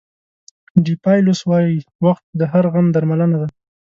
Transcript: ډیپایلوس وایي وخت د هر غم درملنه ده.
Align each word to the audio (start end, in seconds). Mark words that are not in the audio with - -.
ډیپایلوس 0.85 1.39
وایي 1.49 1.75
وخت 2.05 2.25
د 2.39 2.41
هر 2.51 2.63
غم 2.73 2.85
درملنه 2.95 3.37
ده. 3.41 3.47